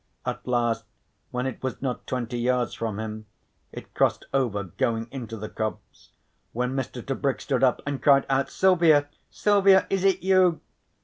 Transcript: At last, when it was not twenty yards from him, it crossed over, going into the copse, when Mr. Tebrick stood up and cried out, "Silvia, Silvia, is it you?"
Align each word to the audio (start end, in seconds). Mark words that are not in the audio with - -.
At 0.25 0.47
last, 0.47 0.85
when 1.29 1.45
it 1.45 1.61
was 1.61 1.79
not 1.79 2.07
twenty 2.07 2.39
yards 2.39 2.73
from 2.73 2.99
him, 2.99 3.27
it 3.71 3.93
crossed 3.93 4.25
over, 4.33 4.63
going 4.63 5.07
into 5.11 5.37
the 5.37 5.47
copse, 5.47 6.09
when 6.53 6.73
Mr. 6.75 7.05
Tebrick 7.05 7.39
stood 7.39 7.63
up 7.63 7.83
and 7.85 8.01
cried 8.01 8.25
out, 8.27 8.49
"Silvia, 8.49 9.09
Silvia, 9.29 9.85
is 9.91 10.03
it 10.03 10.23
you?" 10.23 10.59